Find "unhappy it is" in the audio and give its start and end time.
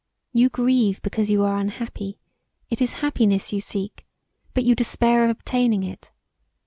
1.63-2.93